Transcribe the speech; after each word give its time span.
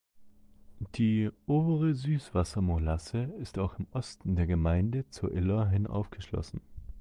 Die 0.95 1.29
Obere 1.45 1.93
Süßwassermolasse 1.93 3.25
ist 3.39 3.59
auch 3.59 3.77
im 3.77 3.85
Osten 3.91 4.35
der 4.35 4.47
Gemeinde 4.47 5.07
zur 5.11 5.31
Iller 5.31 5.69
hin 5.69 5.85
aufgeschlossen. 5.85 6.59